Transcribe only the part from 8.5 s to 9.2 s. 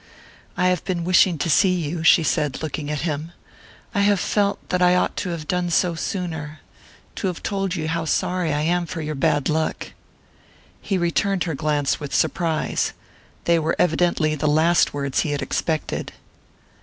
I am for your